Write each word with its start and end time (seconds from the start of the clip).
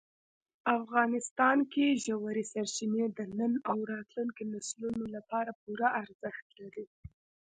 افغانستان 0.79 1.57
کې 1.73 1.85
ژورې 2.05 2.43
سرچینې 2.53 3.05
د 3.17 3.19
نن 3.37 3.53
او 3.69 3.77
راتلونکي 3.93 4.43
نسلونو 4.53 5.03
لپاره 5.15 5.51
پوره 5.61 5.87
ارزښت 6.01 6.45
لري. 6.59 6.85